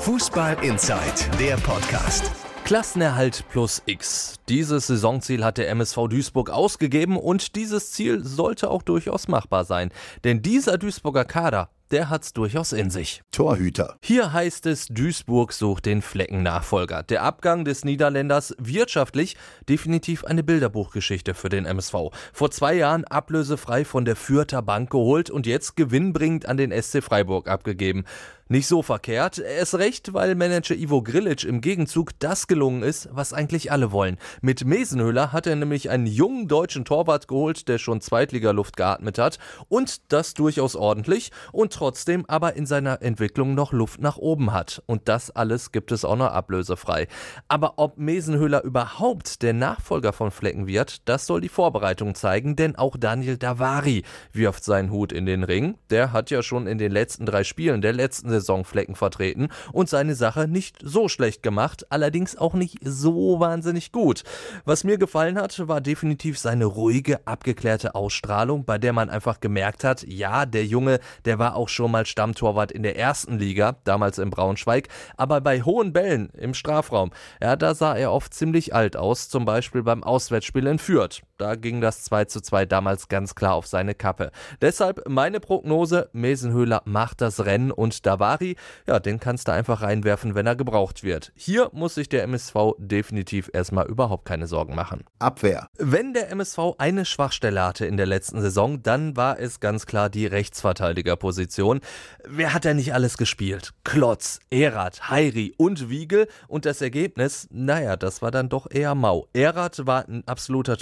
Fußball 0.00 0.56
Inside, 0.62 1.02
der 1.40 1.56
Podcast. 1.56 2.30
Klassenerhalt 2.64 3.44
plus 3.50 3.82
X. 3.86 4.36
Dieses 4.48 4.86
Saisonziel 4.86 5.44
hat 5.44 5.58
der 5.58 5.68
MSV 5.70 6.06
Duisburg 6.08 6.50
ausgegeben 6.50 7.16
und 7.16 7.56
dieses 7.56 7.90
Ziel 7.90 8.24
sollte 8.24 8.70
auch 8.70 8.82
durchaus 8.82 9.26
machbar 9.26 9.64
sein. 9.64 9.90
Denn 10.22 10.40
dieser 10.40 10.78
Duisburger 10.78 11.24
Kader 11.24 11.70
der 11.90 12.10
hat's 12.10 12.32
durchaus 12.32 12.72
in 12.72 12.90
sich. 12.90 13.22
Torhüter. 13.32 13.96
Hier 14.02 14.32
heißt 14.32 14.66
es, 14.66 14.86
Duisburg 14.88 15.52
sucht 15.52 15.86
den 15.86 16.02
Fleckennachfolger. 16.02 17.02
Der 17.02 17.22
Abgang 17.22 17.64
des 17.64 17.84
Niederländers 17.84 18.54
wirtschaftlich 18.58 19.36
definitiv 19.68 20.24
eine 20.24 20.42
Bilderbuchgeschichte 20.42 21.34
für 21.34 21.48
den 21.48 21.64
MSV. 21.64 22.10
Vor 22.32 22.50
zwei 22.50 22.74
Jahren 22.74 23.04
ablösefrei 23.04 23.84
von 23.84 24.04
der 24.04 24.16
Fürther 24.16 24.62
Bank 24.62 24.90
geholt 24.90 25.30
und 25.30 25.46
jetzt 25.46 25.76
gewinnbringend 25.76 26.46
an 26.46 26.56
den 26.56 26.70
SC 26.70 27.02
Freiburg 27.02 27.48
abgegeben. 27.48 28.04
Nicht 28.50 28.66
so 28.66 28.82
verkehrt, 28.82 29.38
erst 29.38 29.74
recht, 29.74 30.14
weil 30.14 30.34
Manager 30.34 30.74
Ivo 30.74 31.02
Grilic 31.02 31.44
im 31.44 31.60
Gegenzug 31.60 32.18
das 32.18 32.46
gelungen 32.46 32.82
ist, 32.82 33.10
was 33.12 33.34
eigentlich 33.34 33.70
alle 33.70 33.92
wollen. 33.92 34.16
Mit 34.40 34.64
Mesenhöhler 34.64 35.32
hat 35.32 35.46
er 35.46 35.54
nämlich 35.54 35.90
einen 35.90 36.06
jungen 36.06 36.48
deutschen 36.48 36.86
Torwart 36.86 37.28
geholt, 37.28 37.68
der 37.68 37.76
schon 37.76 38.00
Zweitligaluft 38.00 38.78
geatmet 38.78 39.18
hat 39.18 39.38
und 39.68 40.10
das 40.14 40.32
durchaus 40.32 40.76
ordentlich 40.76 41.30
und 41.52 41.74
trotzdem 41.74 42.24
aber 42.24 42.56
in 42.56 42.64
seiner 42.64 43.02
Entwicklung 43.02 43.54
noch 43.54 43.74
Luft 43.74 44.00
nach 44.00 44.16
oben 44.16 44.50
hat. 44.50 44.82
Und 44.86 45.08
das 45.08 45.30
alles 45.30 45.70
gibt 45.70 45.92
es 45.92 46.06
auch 46.06 46.16
noch 46.16 46.32
ablösefrei. 46.32 47.06
Aber 47.48 47.74
ob 47.76 47.98
Mesenhöhler 47.98 48.64
überhaupt 48.64 49.42
der 49.42 49.52
Nachfolger 49.52 50.14
von 50.14 50.30
Flecken 50.30 50.66
wird, 50.66 51.06
das 51.06 51.26
soll 51.26 51.42
die 51.42 51.50
Vorbereitung 51.50 52.14
zeigen, 52.14 52.56
denn 52.56 52.76
auch 52.76 52.96
Daniel 52.96 53.36
Davari 53.36 54.04
wirft 54.32 54.64
seinen 54.64 54.90
Hut 54.90 55.12
in 55.12 55.26
den 55.26 55.44
Ring. 55.44 55.76
Der 55.90 56.14
hat 56.14 56.30
ja 56.30 56.42
schon 56.42 56.66
in 56.66 56.78
den 56.78 56.92
letzten 56.92 57.26
drei 57.26 57.44
Spielen 57.44 57.82
der 57.82 57.92
letzten 57.92 58.37
Saison 58.40 58.64
Flecken 58.64 58.94
vertreten 58.94 59.48
und 59.72 59.88
seine 59.88 60.14
Sache 60.14 60.48
nicht 60.48 60.78
so 60.82 61.08
schlecht 61.08 61.42
gemacht, 61.42 61.86
allerdings 61.90 62.36
auch 62.36 62.54
nicht 62.54 62.78
so 62.82 63.40
wahnsinnig 63.40 63.92
gut. 63.92 64.22
Was 64.64 64.84
mir 64.84 64.98
gefallen 64.98 65.38
hat, 65.38 65.68
war 65.68 65.80
definitiv 65.80 66.38
seine 66.38 66.64
ruhige, 66.64 67.26
abgeklärte 67.26 67.94
Ausstrahlung, 67.94 68.64
bei 68.64 68.78
der 68.78 68.92
man 68.92 69.10
einfach 69.10 69.40
gemerkt 69.40 69.84
hat, 69.84 70.02
ja, 70.06 70.46
der 70.46 70.64
Junge, 70.64 71.00
der 71.24 71.38
war 71.38 71.56
auch 71.56 71.68
schon 71.68 71.90
mal 71.90 72.06
Stammtorwart 72.06 72.72
in 72.72 72.82
der 72.82 72.96
ersten 72.96 73.38
Liga, 73.38 73.76
damals 73.84 74.18
in 74.18 74.30
Braunschweig, 74.30 74.88
aber 75.16 75.40
bei 75.40 75.62
hohen 75.62 75.92
Bällen 75.92 76.30
im 76.30 76.54
Strafraum, 76.54 77.10
ja, 77.42 77.56
da 77.56 77.74
sah 77.74 77.94
er 77.94 78.12
oft 78.12 78.34
ziemlich 78.34 78.74
alt 78.74 78.96
aus, 78.96 79.28
zum 79.28 79.44
Beispiel 79.44 79.82
beim 79.82 80.02
Auswärtsspiel 80.02 80.66
in 80.66 80.78
Fürth. 80.78 81.22
Da 81.38 81.54
ging 81.54 81.80
das 81.80 82.04
2 82.04 82.26
zu 82.26 82.40
2 82.40 82.66
damals 82.66 83.08
ganz 83.08 83.34
klar 83.34 83.54
auf 83.54 83.66
seine 83.66 83.94
Kappe. 83.94 84.30
Deshalb 84.60 85.08
meine 85.08 85.40
Prognose, 85.40 86.10
Mesenhöhler 86.12 86.82
macht 86.84 87.20
das 87.20 87.44
Rennen 87.44 87.70
und 87.70 88.04
Davari, 88.04 88.56
ja, 88.86 89.00
den 89.00 89.20
kannst 89.20 89.48
du 89.48 89.52
einfach 89.52 89.82
reinwerfen, 89.82 90.34
wenn 90.34 90.46
er 90.46 90.56
gebraucht 90.56 91.02
wird. 91.02 91.32
Hier 91.34 91.70
muss 91.72 91.94
sich 91.94 92.08
der 92.08 92.24
MSV 92.24 92.74
definitiv 92.78 93.50
erstmal 93.52 93.86
überhaupt 93.86 94.26
keine 94.26 94.46
Sorgen 94.46 94.74
machen. 94.74 95.04
Abwehr. 95.18 95.68
Wenn 95.78 96.12
der 96.12 96.30
MSV 96.30 96.74
eine 96.78 97.04
Schwachstelle 97.04 97.62
hatte 97.62 97.86
in 97.86 97.96
der 97.96 98.06
letzten 98.06 98.40
Saison, 98.40 98.82
dann 98.82 99.16
war 99.16 99.38
es 99.38 99.60
ganz 99.60 99.86
klar 99.86 100.10
die 100.10 100.26
Rechtsverteidigerposition. 100.26 101.38
Position. 101.38 101.80
Wer 102.26 102.52
hat 102.52 102.64
da 102.64 102.74
nicht 102.74 102.92
alles 102.92 103.16
gespielt? 103.16 103.72
Klotz, 103.84 104.40
Erath, 104.50 105.08
Heiri 105.08 105.54
und 105.56 105.88
Wiegel 105.88 106.26
und 106.48 106.66
das 106.66 106.80
Ergebnis, 106.80 107.48
naja, 107.50 107.96
das 107.96 108.22
war 108.22 108.30
dann 108.30 108.48
doch 108.48 108.66
eher 108.70 108.94
mau. 108.94 109.28
Erath 109.32 109.86
war 109.86 110.08
ein 110.08 110.26
absoluter 110.26 110.76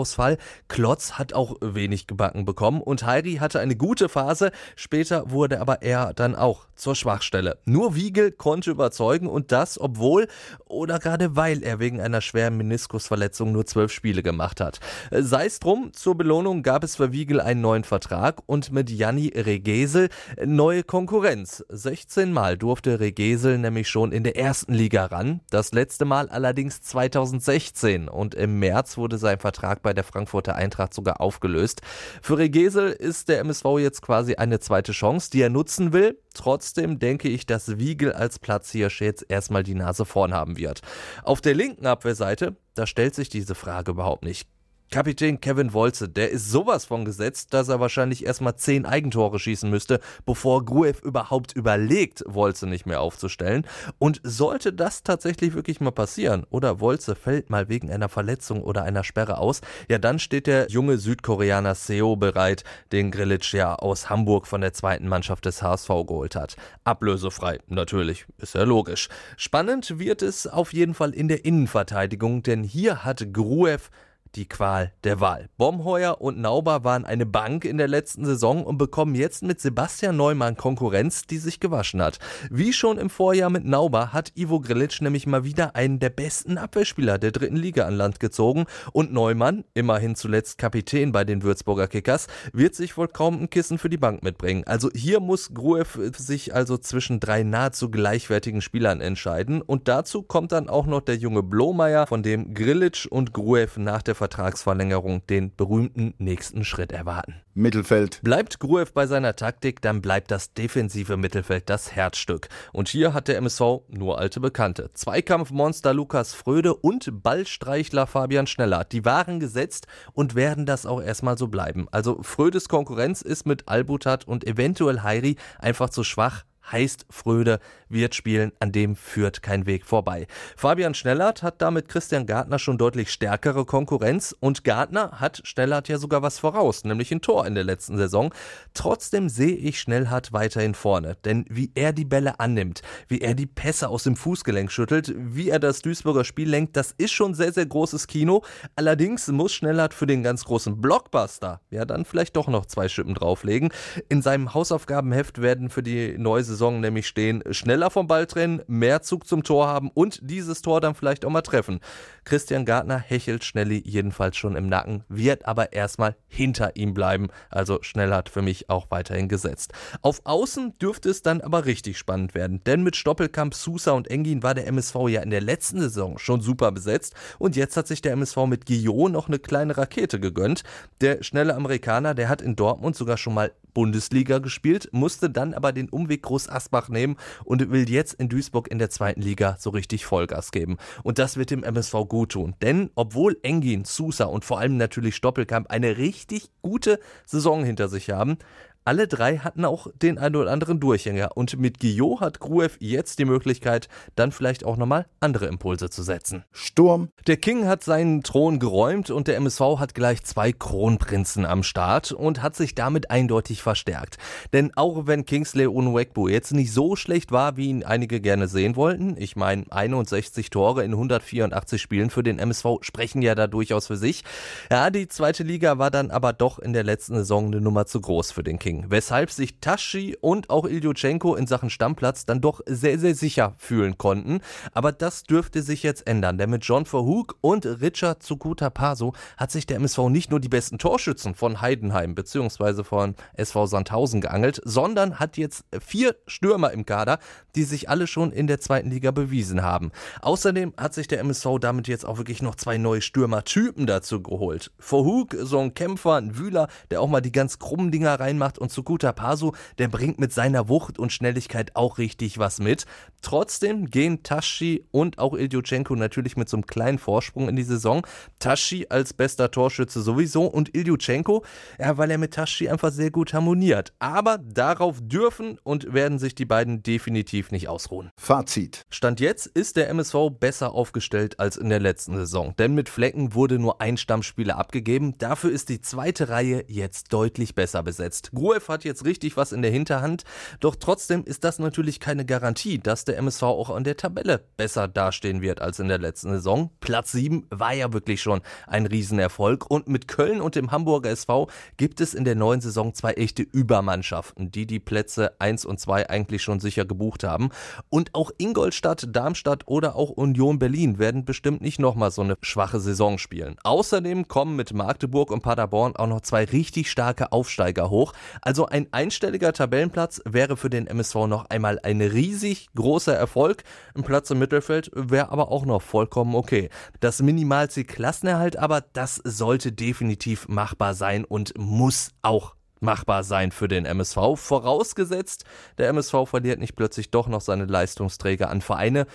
Totalausfall, 0.00 0.38
Klotz 0.68 1.12
hat 1.12 1.32
auch 1.32 1.56
wenig 1.60 2.06
gebacken 2.06 2.44
bekommen 2.44 2.80
und 2.80 3.04
Heiri 3.04 3.34
hatte 3.34 3.60
eine 3.60 3.76
gute 3.76 4.08
Phase, 4.08 4.50
später 4.76 5.30
wurde 5.30 5.60
aber 5.60 5.82
er 5.82 6.14
dann 6.14 6.34
auch 6.34 6.66
zur 6.74 6.96
Schwachstelle. 6.96 7.58
Nur 7.66 7.94
Wiegel 7.94 8.32
konnte 8.32 8.70
überzeugen 8.70 9.28
und 9.28 9.52
das, 9.52 9.78
obwohl 9.78 10.28
oder 10.64 10.98
gerade 10.98 11.36
weil 11.36 11.62
er 11.62 11.78
wegen 11.78 12.00
einer 12.00 12.22
schweren 12.22 12.56
Meniskusverletzung 12.56 13.52
nur 13.52 13.66
zwölf 13.66 13.92
Spiele 13.92 14.22
gemacht 14.22 14.60
hat. 14.60 14.80
Sei 15.10 15.46
es 15.46 15.60
drum, 15.60 15.92
zur 15.92 16.16
Belohnung 16.16 16.62
gab 16.62 16.82
es 16.82 16.96
für 16.96 17.12
Wiegel 17.12 17.40
einen 17.40 17.60
neuen 17.60 17.84
Vertrag 17.84 18.40
und 18.46 18.72
mit 18.72 18.88
Janni 18.88 19.28
Regesel 19.28 20.08
neue 20.44 20.82
Konkurrenz. 20.82 21.64
16 21.68 22.32
Mal 22.32 22.56
durfte 22.56 23.00
Regesel 23.00 23.58
nämlich 23.58 23.88
schon 23.88 24.12
in 24.12 24.24
der 24.24 24.36
ersten 24.36 24.72
Liga 24.72 25.06
ran, 25.06 25.40
das 25.50 25.72
letzte 25.72 26.06
Mal 26.06 26.30
allerdings 26.30 26.80
2016 26.80 28.08
und 28.08 28.34
im 28.34 28.58
März 28.58 28.96
wurde 28.96 29.18
sein 29.18 29.38
Vertrag 29.38 29.82
bei 29.82 29.89
der 29.94 30.04
Frankfurter 30.04 30.54
Eintracht 30.54 30.94
sogar 30.94 31.20
aufgelöst. 31.20 31.82
Für 32.22 32.38
Regesel 32.38 32.90
ist 32.90 33.28
der 33.28 33.40
MSV 33.40 33.64
jetzt 33.78 34.02
quasi 34.02 34.34
eine 34.34 34.60
zweite 34.60 34.92
Chance, 34.92 35.30
die 35.30 35.42
er 35.42 35.50
nutzen 35.50 35.92
will. 35.92 36.18
Trotzdem 36.34 36.98
denke 36.98 37.28
ich, 37.28 37.46
dass 37.46 37.78
Wiegel 37.78 38.12
als 38.12 38.38
Platzhirsch 38.38 39.00
jetzt 39.00 39.26
erstmal 39.28 39.62
die 39.62 39.74
Nase 39.74 40.04
vorn 40.04 40.34
haben 40.34 40.56
wird. 40.56 40.82
Auf 41.22 41.40
der 41.40 41.54
linken 41.54 41.86
Abwehrseite, 41.86 42.56
da 42.74 42.86
stellt 42.86 43.14
sich 43.14 43.28
diese 43.28 43.54
Frage 43.54 43.92
überhaupt 43.92 44.24
nicht. 44.24 44.48
Kapitän 44.90 45.40
Kevin 45.40 45.72
Wolze, 45.72 46.08
der 46.08 46.30
ist 46.32 46.50
sowas 46.50 46.86
von 46.86 47.04
gesetzt, 47.04 47.54
dass 47.54 47.68
er 47.68 47.78
wahrscheinlich 47.78 48.26
erstmal 48.26 48.56
zehn 48.56 48.84
Eigentore 48.84 49.38
schießen 49.38 49.70
müsste, 49.70 50.00
bevor 50.26 50.64
Gruev 50.64 51.00
überhaupt 51.04 51.52
überlegt, 51.52 52.24
Wolze 52.26 52.66
nicht 52.66 52.86
mehr 52.86 53.00
aufzustellen. 53.00 53.64
Und 54.00 54.20
sollte 54.24 54.72
das 54.72 55.04
tatsächlich 55.04 55.54
wirklich 55.54 55.80
mal 55.80 55.92
passieren 55.92 56.44
oder 56.50 56.80
Wolze 56.80 57.14
fällt 57.14 57.50
mal 57.50 57.68
wegen 57.68 57.88
einer 57.92 58.08
Verletzung 58.08 58.64
oder 58.64 58.82
einer 58.82 59.04
Sperre 59.04 59.38
aus, 59.38 59.60
ja 59.88 59.98
dann 59.98 60.18
steht 60.18 60.48
der 60.48 60.68
junge 60.68 60.98
Südkoreaner 60.98 61.76
Seo 61.76 62.16
bereit, 62.16 62.64
den 62.90 63.12
Grilic 63.12 63.52
ja 63.52 63.76
aus 63.76 64.10
Hamburg 64.10 64.48
von 64.48 64.60
der 64.60 64.72
zweiten 64.72 65.06
Mannschaft 65.06 65.44
des 65.44 65.62
HSV 65.62 65.86
geholt 65.86 66.34
hat. 66.34 66.56
Ablösefrei, 66.82 67.60
natürlich, 67.68 68.26
ist 68.38 68.56
ja 68.56 68.64
logisch. 68.64 69.08
Spannend 69.36 70.00
wird 70.00 70.20
es 70.20 70.48
auf 70.48 70.72
jeden 70.72 70.94
Fall 70.94 71.14
in 71.14 71.28
der 71.28 71.44
Innenverteidigung, 71.44 72.42
denn 72.42 72.64
hier 72.64 73.04
hat 73.04 73.32
Gruev 73.32 73.88
die 74.34 74.46
Qual 74.46 74.92
der 75.04 75.20
Wahl. 75.20 75.48
Bomheuer 75.56 76.20
und 76.20 76.38
Nauber 76.38 76.84
waren 76.84 77.04
eine 77.04 77.26
Bank 77.26 77.64
in 77.64 77.78
der 77.78 77.88
letzten 77.88 78.24
Saison 78.24 78.64
und 78.64 78.78
bekommen 78.78 79.14
jetzt 79.14 79.42
mit 79.42 79.60
Sebastian 79.60 80.16
Neumann 80.16 80.56
Konkurrenz, 80.56 81.22
die 81.26 81.38
sich 81.38 81.60
gewaschen 81.60 82.00
hat. 82.00 82.18
Wie 82.50 82.72
schon 82.72 82.98
im 82.98 83.10
Vorjahr 83.10 83.50
mit 83.50 83.64
Nauber 83.64 84.12
hat 84.12 84.32
Ivo 84.36 84.60
Grilic 84.60 85.00
nämlich 85.00 85.26
mal 85.26 85.44
wieder 85.44 85.74
einen 85.74 85.98
der 85.98 86.10
besten 86.10 86.58
Abwehrspieler 86.58 87.18
der 87.18 87.32
dritten 87.32 87.56
Liga 87.56 87.86
an 87.86 87.94
Land 87.94 88.20
gezogen 88.20 88.66
und 88.92 89.12
Neumann, 89.12 89.64
immerhin 89.74 90.14
zuletzt 90.14 90.58
Kapitän 90.58 91.12
bei 91.12 91.24
den 91.24 91.42
Würzburger 91.42 91.88
Kickers, 91.88 92.26
wird 92.52 92.74
sich 92.74 92.96
wohl 92.96 93.08
kaum 93.08 93.42
ein 93.42 93.50
Kissen 93.50 93.78
für 93.78 93.90
die 93.90 93.96
Bank 93.96 94.22
mitbringen. 94.22 94.64
Also 94.66 94.90
hier 94.94 95.20
muss 95.20 95.54
Gruev 95.54 95.98
sich 96.16 96.54
also 96.54 96.78
zwischen 96.78 97.20
drei 97.20 97.42
nahezu 97.42 97.90
gleichwertigen 97.90 98.62
Spielern 98.62 99.00
entscheiden 99.00 99.62
und 99.62 99.88
dazu 99.88 100.22
kommt 100.22 100.52
dann 100.52 100.68
auch 100.68 100.86
noch 100.86 101.00
der 101.00 101.16
junge 101.16 101.42
Blomeyer, 101.42 102.06
von 102.06 102.22
dem 102.22 102.54
Grilic 102.54 103.06
und 103.10 103.32
Gruev 103.32 103.78
nach 103.78 104.02
der 104.02 104.14
Vertragsverlängerung 104.20 105.26
den 105.28 105.56
berühmten 105.56 106.12
nächsten 106.18 106.62
Schritt 106.62 106.92
erwarten. 106.92 107.36
Mittelfeld. 107.54 108.20
Bleibt 108.22 108.60
Gruev 108.60 108.92
bei 108.92 109.06
seiner 109.06 109.34
Taktik, 109.34 109.80
dann 109.80 110.02
bleibt 110.02 110.30
das 110.30 110.52
defensive 110.52 111.16
Mittelfeld 111.16 111.70
das 111.70 111.92
Herzstück. 111.96 112.50
Und 112.74 112.90
hier 112.90 113.14
hat 113.14 113.28
der 113.28 113.38
MSV 113.38 113.80
nur 113.88 114.18
alte 114.18 114.40
Bekannte. 114.40 114.90
Zweikampfmonster 114.92 115.94
Lukas 115.94 116.34
Fröde 116.34 116.74
und 116.74 117.22
Ballstreichler 117.22 118.06
Fabian 118.06 118.46
Schneller. 118.46 118.84
Die 118.84 119.06
waren 119.06 119.40
gesetzt 119.40 119.86
und 120.12 120.34
werden 120.34 120.66
das 120.66 120.84
auch 120.84 121.00
erstmal 121.00 121.38
so 121.38 121.48
bleiben. 121.48 121.86
Also 121.90 122.22
Frödes 122.22 122.68
Konkurrenz 122.68 123.22
ist 123.22 123.46
mit 123.46 123.68
Albutat 123.68 124.28
und 124.28 124.46
eventuell 124.46 125.00
Heiri 125.00 125.36
einfach 125.58 125.88
zu 125.88 126.04
schwach 126.04 126.44
heißt 126.70 127.06
Fröde 127.10 127.60
wird 127.88 128.14
spielen, 128.14 128.52
an 128.60 128.72
dem 128.72 128.96
führt 128.96 129.42
kein 129.42 129.66
Weg 129.66 129.84
vorbei. 129.84 130.26
Fabian 130.56 130.94
Schnellert 130.94 131.42
hat 131.42 131.60
damit 131.60 131.88
Christian 131.88 132.26
Gartner 132.26 132.58
schon 132.58 132.78
deutlich 132.78 133.10
stärkere 133.10 133.64
Konkurrenz 133.64 134.34
und 134.38 134.64
Gartner 134.64 135.20
hat 135.20 135.40
Schnellert 135.44 135.88
ja 135.88 135.98
sogar 135.98 136.22
was 136.22 136.38
voraus, 136.38 136.84
nämlich 136.84 137.10
ein 137.10 137.20
Tor 137.20 137.46
in 137.46 137.54
der 137.54 137.64
letzten 137.64 137.96
Saison. 137.96 138.32
Trotzdem 138.74 139.28
sehe 139.28 139.56
ich 139.56 139.80
Schnellhardt 139.80 140.32
weiterhin 140.32 140.74
vorne, 140.74 141.16
denn 141.24 141.44
wie 141.48 141.72
er 141.74 141.92
die 141.92 142.04
Bälle 142.04 142.38
annimmt, 142.38 142.82
wie 143.08 143.20
er 143.20 143.34
die 143.34 143.46
Pässe 143.46 143.88
aus 143.88 144.04
dem 144.04 144.16
Fußgelenk 144.16 144.70
schüttelt, 144.70 145.12
wie 145.16 145.50
er 145.50 145.58
das 145.58 145.82
Duisburger 145.82 146.24
Spiel 146.24 146.48
lenkt, 146.48 146.76
das 146.76 146.94
ist 146.96 147.12
schon 147.12 147.34
sehr, 147.34 147.52
sehr 147.52 147.66
großes 147.66 148.06
Kino. 148.06 148.44
Allerdings 148.76 149.28
muss 149.28 149.52
Schnellhardt 149.52 149.94
für 149.94 150.06
den 150.06 150.22
ganz 150.22 150.44
großen 150.44 150.80
Blockbuster 150.80 151.60
ja 151.70 151.84
dann 151.84 152.04
vielleicht 152.04 152.36
doch 152.36 152.48
noch 152.48 152.66
zwei 152.66 152.88
Schippen 152.88 153.14
drauflegen. 153.14 153.70
In 154.08 154.22
seinem 154.22 154.54
Hausaufgabenheft 154.54 155.42
werden 155.42 155.70
für 155.70 155.82
die 155.82 156.16
neue 156.18 156.44
Saison 156.50 156.80
nämlich 156.80 157.06
stehen, 157.06 157.42
schneller 157.50 157.90
vom 157.90 158.06
Ball 158.06 158.26
trennen, 158.26 158.62
mehr 158.66 159.02
Zug 159.02 159.26
zum 159.26 159.44
Tor 159.44 159.68
haben 159.68 159.90
und 159.94 160.18
dieses 160.22 160.62
Tor 160.62 160.80
dann 160.80 160.94
vielleicht 160.94 161.24
auch 161.24 161.30
mal 161.30 161.42
treffen. 161.42 161.80
Christian 162.24 162.64
Gartner 162.64 162.98
hechelt 162.98 163.44
Schnelli 163.44 163.82
jedenfalls 163.84 164.36
schon 164.36 164.56
im 164.56 164.68
Nacken, 164.68 165.04
wird 165.08 165.46
aber 165.46 165.72
erstmal 165.72 166.16
hinter 166.28 166.76
ihm 166.76 166.92
bleiben. 166.92 167.28
Also 167.48 167.78
schnell 167.82 168.12
hat 168.12 168.28
für 168.28 168.42
mich 168.42 168.68
auch 168.68 168.90
weiterhin 168.90 169.28
gesetzt. 169.28 169.72
Auf 170.02 170.20
Außen 170.24 170.78
dürfte 170.78 171.08
es 171.08 171.22
dann 171.22 171.40
aber 171.40 171.64
richtig 171.64 171.96
spannend 171.96 172.34
werden, 172.34 172.62
denn 172.64 172.82
mit 172.82 172.96
Stoppelkamp, 172.96 173.54
Sousa 173.54 173.92
und 173.92 174.08
Engin 174.08 174.42
war 174.42 174.54
der 174.54 174.66
MSV 174.66 174.96
ja 175.08 175.22
in 175.22 175.30
der 175.30 175.40
letzten 175.40 175.80
Saison 175.80 176.18
schon 176.18 176.40
super 176.40 176.72
besetzt 176.72 177.14
und 177.38 177.56
jetzt 177.56 177.76
hat 177.76 177.86
sich 177.86 178.02
der 178.02 178.12
MSV 178.12 178.36
mit 178.46 178.66
Guillaume 178.66 179.10
noch 179.10 179.28
eine 179.28 179.38
kleine 179.38 179.76
Rakete 179.76 180.20
gegönnt. 180.20 180.62
Der 181.00 181.22
schnelle 181.22 181.54
Amerikaner, 181.54 182.14
der 182.14 182.28
hat 182.28 182.42
in 182.42 182.56
Dortmund 182.56 182.96
sogar 182.96 183.16
schon 183.16 183.34
mal 183.34 183.52
Bundesliga 183.72 184.38
gespielt, 184.38 184.88
musste 184.92 185.30
dann 185.30 185.54
aber 185.54 185.72
den 185.72 185.88
Umweg 185.88 186.22
groß 186.22 186.39
TuS 186.40 186.48
Asbach 186.48 186.88
nehmen 186.88 187.16
und 187.44 187.70
will 187.70 187.88
jetzt 187.88 188.14
in 188.14 188.28
Duisburg 188.28 188.68
in 188.68 188.78
der 188.78 188.90
zweiten 188.90 189.20
Liga 189.20 189.56
so 189.58 189.70
richtig 189.70 190.06
Vollgas 190.06 190.50
geben. 190.50 190.78
Und 191.02 191.18
das 191.18 191.36
wird 191.36 191.50
dem 191.50 191.62
MSV 191.62 191.94
gut 192.08 192.32
tun. 192.32 192.54
Denn 192.62 192.90
obwohl 192.94 193.38
Engin, 193.42 193.84
Sousa 193.84 194.24
und 194.24 194.44
vor 194.44 194.58
allem 194.58 194.76
natürlich 194.76 195.16
Stoppelkamp 195.16 195.70
eine 195.70 195.98
richtig 195.98 196.50
gute 196.62 196.98
Saison 197.26 197.64
hinter 197.64 197.88
sich 197.88 198.10
haben, 198.10 198.38
alle 198.84 199.06
drei 199.06 199.38
hatten 199.38 199.64
auch 199.64 199.88
den 199.94 200.18
einen 200.18 200.36
oder 200.36 200.50
anderen 200.50 200.80
Durchhänger 200.80 201.30
und 201.36 201.58
mit 201.58 201.80
Guillot 201.80 202.20
hat 202.20 202.40
Gruev 202.40 202.76
jetzt 202.80 203.18
die 203.18 203.24
Möglichkeit, 203.24 203.88
dann 204.16 204.32
vielleicht 204.32 204.64
auch 204.64 204.76
nochmal 204.76 205.06
andere 205.20 205.46
Impulse 205.46 205.90
zu 205.90 206.02
setzen. 206.02 206.44
Sturm. 206.50 207.10
Der 207.26 207.36
King 207.36 207.66
hat 207.66 207.84
seinen 207.84 208.22
Thron 208.22 208.58
geräumt 208.58 209.10
und 209.10 209.28
der 209.28 209.36
MSV 209.36 209.78
hat 209.78 209.94
gleich 209.94 210.24
zwei 210.24 210.52
Kronprinzen 210.52 211.44
am 211.44 211.62
Start 211.62 212.12
und 212.12 212.42
hat 212.42 212.56
sich 212.56 212.74
damit 212.74 213.10
eindeutig 213.10 213.62
verstärkt. 213.62 214.18
Denn 214.52 214.72
auch 214.76 215.06
wenn 215.06 215.26
Kingsley 215.26 215.66
Onwekbu 215.66 216.28
jetzt 216.28 216.52
nicht 216.52 216.72
so 216.72 216.96
schlecht 216.96 217.32
war, 217.32 217.56
wie 217.56 217.68
ihn 217.68 217.84
einige 217.84 218.20
gerne 218.20 218.48
sehen 218.48 218.76
wollten, 218.76 219.14
ich 219.18 219.36
meine 219.36 219.64
61 219.70 220.48
Tore 220.50 220.84
in 220.84 220.92
184 220.92 221.80
Spielen 221.80 222.10
für 222.10 222.22
den 222.22 222.38
MSV 222.38 222.78
sprechen 222.80 223.20
ja 223.20 223.34
da 223.34 223.46
durchaus 223.46 223.88
für 223.88 223.96
sich. 223.96 224.24
Ja, 224.70 224.90
die 224.90 225.08
zweite 225.08 225.42
Liga 225.42 225.78
war 225.78 225.90
dann 225.90 226.10
aber 226.10 226.32
doch 226.32 226.58
in 226.58 226.72
der 226.72 226.84
letzten 226.84 227.14
Saison 227.14 227.46
eine 227.46 227.60
Nummer 227.60 227.86
zu 227.86 228.00
groß 228.00 228.32
für 228.32 228.42
den 228.42 228.58
King. 228.58 228.69
King, 228.70 228.86
weshalb 228.88 229.32
sich 229.32 229.58
Tashi 229.60 230.16
und 230.20 230.48
auch 230.48 230.64
Ilyuchenko 230.64 231.34
in 231.34 231.48
Sachen 231.48 231.70
Stammplatz 231.70 232.24
dann 232.24 232.40
doch 232.40 232.60
sehr, 232.66 233.00
sehr 233.00 233.16
sicher 233.16 233.54
fühlen 233.58 233.98
konnten. 233.98 234.40
Aber 234.72 234.92
das 234.92 235.24
dürfte 235.24 235.62
sich 235.62 235.82
jetzt 235.82 236.06
ändern, 236.06 236.38
denn 236.38 236.50
mit 236.50 236.64
John 236.64 236.86
Verhoek 236.86 237.36
und 237.40 237.66
Richard 237.66 238.22
Tsukuta 238.22 238.70
Paso 238.70 239.12
hat 239.36 239.50
sich 239.50 239.66
der 239.66 239.78
MSV 239.78 239.98
nicht 240.10 240.30
nur 240.30 240.38
die 240.38 240.48
besten 240.48 240.78
Torschützen 240.78 241.34
von 241.34 241.60
Heidenheim 241.60 242.14
bzw. 242.14 242.84
von 242.84 243.16
SV 243.34 243.66
Sandhausen 243.66 244.20
geangelt, 244.20 244.60
sondern 244.64 245.18
hat 245.18 245.36
jetzt 245.36 245.64
vier 245.80 246.14
Stürmer 246.28 246.70
im 246.70 246.86
Kader, 246.86 247.18
die 247.56 247.64
sich 247.64 247.88
alle 247.88 248.06
schon 248.06 248.30
in 248.30 248.46
der 248.46 248.60
zweiten 248.60 248.90
Liga 248.90 249.10
bewiesen 249.10 249.62
haben. 249.62 249.90
Außerdem 250.22 250.74
hat 250.76 250.94
sich 250.94 251.08
der 251.08 251.18
MSV 251.20 251.58
damit 251.60 251.88
jetzt 251.88 252.06
auch 252.06 252.18
wirklich 252.18 252.40
noch 252.40 252.54
zwei 252.54 252.78
neue 252.78 253.02
Stürmertypen 253.02 253.88
dazu 253.88 254.22
geholt. 254.22 254.70
Verhoek, 254.78 255.34
so 255.40 255.58
ein 255.58 255.74
Kämpfer, 255.74 256.14
ein 256.14 256.38
Wühler, 256.38 256.68
der 256.92 257.00
auch 257.00 257.08
mal 257.08 257.20
die 257.20 257.32
ganz 257.32 257.58
krummen 257.58 257.90
Dinger 257.90 258.20
reinmacht 258.20 258.59
und 258.60 258.70
Sukuta 258.70 259.12
Pasu, 259.12 259.52
der 259.78 259.88
bringt 259.88 260.18
mit 260.18 260.32
seiner 260.32 260.68
Wucht 260.68 260.98
und 260.98 261.12
Schnelligkeit 261.12 261.76
auch 261.76 261.98
richtig 261.98 262.38
was 262.38 262.58
mit. 262.58 262.86
Trotzdem 263.22 263.86
gehen 263.90 264.22
Tashi 264.22 264.86
und 264.90 265.18
auch 265.18 265.34
Ilyuchenko 265.34 265.94
natürlich 265.94 266.36
mit 266.36 266.48
so 266.48 266.56
einem 266.56 266.66
kleinen 266.66 266.98
Vorsprung 266.98 267.48
in 267.48 267.56
die 267.56 267.62
Saison. 267.62 268.06
Tashi 268.38 268.86
als 268.88 269.12
bester 269.12 269.50
Torschütze 269.50 270.00
sowieso 270.00 270.44
und 270.44 270.74
Ilyuchenko, 270.74 271.44
ja, 271.78 271.98
weil 271.98 272.10
er 272.10 272.18
mit 272.18 272.34
Tashi 272.34 272.68
einfach 272.68 272.92
sehr 272.92 273.10
gut 273.10 273.34
harmoniert. 273.34 273.92
Aber 273.98 274.38
darauf 274.38 274.98
dürfen 275.00 275.58
und 275.62 275.92
werden 275.92 276.18
sich 276.18 276.34
die 276.34 276.44
beiden 276.44 276.82
definitiv 276.82 277.50
nicht 277.50 277.68
ausruhen. 277.68 278.10
Fazit. 278.16 278.86
Stand 278.90 279.20
jetzt 279.20 279.46
ist 279.46 279.76
der 279.76 279.88
MSV 279.90 280.30
besser 280.38 280.72
aufgestellt 280.72 281.38
als 281.38 281.56
in 281.56 281.68
der 281.68 281.80
letzten 281.80 282.16
Saison, 282.16 282.54
denn 282.58 282.74
mit 282.74 282.88
Flecken 282.88 283.34
wurde 283.34 283.58
nur 283.58 283.80
ein 283.80 283.96
Stammspieler 283.96 284.56
abgegeben. 284.56 285.18
Dafür 285.18 285.50
ist 285.50 285.68
die 285.68 285.80
zweite 285.80 286.28
Reihe 286.28 286.64
jetzt 286.68 287.12
deutlich 287.12 287.54
besser 287.54 287.82
besetzt. 287.82 288.30
Gruev 288.50 288.68
hat 288.68 288.82
jetzt 288.82 289.04
richtig 289.04 289.36
was 289.36 289.52
in 289.52 289.62
der 289.62 289.70
Hinterhand, 289.70 290.24
doch 290.58 290.74
trotzdem 290.74 291.22
ist 291.22 291.44
das 291.44 291.60
natürlich 291.60 292.00
keine 292.00 292.24
Garantie, 292.24 292.80
dass 292.80 293.04
der 293.04 293.16
MSV 293.18 293.44
auch 293.44 293.70
an 293.70 293.84
der 293.84 293.96
Tabelle 293.96 294.42
besser 294.56 294.88
dastehen 294.88 295.40
wird 295.40 295.60
als 295.60 295.78
in 295.78 295.86
der 295.86 295.98
letzten 295.98 296.30
Saison. 296.30 296.70
Platz 296.80 297.12
7 297.12 297.46
war 297.50 297.72
ja 297.72 297.92
wirklich 297.92 298.20
schon 298.20 298.40
ein 298.66 298.86
Riesenerfolg 298.86 299.70
und 299.70 299.86
mit 299.86 300.08
Köln 300.08 300.40
und 300.40 300.56
dem 300.56 300.72
Hamburger 300.72 301.10
SV 301.10 301.46
gibt 301.76 302.00
es 302.00 302.12
in 302.12 302.24
der 302.24 302.34
neuen 302.34 302.60
Saison 302.60 302.92
zwei 302.92 303.12
echte 303.12 303.42
Übermannschaften, 303.42 304.50
die 304.50 304.66
die 304.66 304.80
Plätze 304.80 305.40
1 305.40 305.64
und 305.64 305.78
2 305.78 306.10
eigentlich 306.10 306.42
schon 306.42 306.58
sicher 306.58 306.84
gebucht 306.84 307.22
haben. 307.22 307.50
Und 307.88 308.16
auch 308.16 308.32
Ingolstadt, 308.36 309.06
Darmstadt 309.12 309.68
oder 309.68 309.94
auch 309.94 310.10
Union 310.10 310.58
Berlin 310.58 310.98
werden 310.98 311.24
bestimmt 311.24 311.60
nicht 311.60 311.78
nochmal 311.78 312.10
so 312.10 312.22
eine 312.22 312.36
schwache 312.42 312.80
Saison 312.80 313.18
spielen. 313.18 313.54
Außerdem 313.62 314.26
kommen 314.26 314.56
mit 314.56 314.72
Magdeburg 314.72 315.30
und 315.30 315.42
Paderborn 315.42 315.94
auch 315.94 316.08
noch 316.08 316.22
zwei 316.22 316.44
richtig 316.44 316.90
starke 316.90 317.30
Aufsteiger 317.30 317.90
hoch. 317.90 318.12
Also 318.42 318.66
ein 318.66 318.86
einstelliger 318.92 319.52
Tabellenplatz 319.52 320.22
wäre 320.24 320.56
für 320.56 320.70
den 320.70 320.86
MSV 320.86 321.26
noch 321.26 321.46
einmal 321.50 321.78
ein 321.82 322.00
riesig 322.00 322.68
großer 322.74 323.14
Erfolg. 323.14 323.64
Ein 323.94 324.02
Platz 324.02 324.30
im 324.30 324.38
Mittelfeld 324.38 324.90
wäre 324.94 325.30
aber 325.30 325.50
auch 325.50 325.64
noch 325.66 325.82
vollkommen 325.82 326.34
okay. 326.34 326.70
Das 327.00 327.22
Minimalziel 327.22 327.84
Klassenerhalt 327.84 328.56
aber, 328.56 328.80
das 328.80 329.16
sollte 329.24 329.72
definitiv 329.72 330.48
machbar 330.48 330.94
sein 330.94 331.24
und 331.24 331.52
muss 331.56 332.10
auch 332.22 332.54
machbar 332.80 333.24
sein 333.24 333.52
für 333.52 333.68
den 333.68 333.84
MSV. 333.84 334.36
Vorausgesetzt, 334.36 335.44
der 335.78 335.88
MSV 335.88 336.14
verliert 336.26 336.58
nicht 336.58 336.76
plötzlich 336.76 337.10
doch 337.10 337.28
noch 337.28 337.40
seine 337.40 337.66
Leistungsträger 337.66 338.50
an 338.50 338.60
Vereine, 338.60 339.06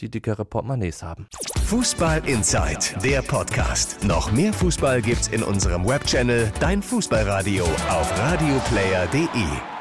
die 0.00 0.10
dickere 0.10 0.44
Portemonnaies 0.44 1.02
haben. 1.02 1.26
Fußball 1.66 2.26
Inside, 2.28 3.00
der 3.02 3.22
Podcast. 3.22 4.04
Noch 4.04 4.32
mehr 4.32 4.52
Fußball 4.52 5.02
gibt's 5.02 5.28
in 5.28 5.42
unserem 5.42 5.86
Webchannel 5.86 6.52
Dein 6.60 6.82
Fußballradio 6.82 7.64
auf 7.64 8.18
radioplayer.de. 8.18 9.75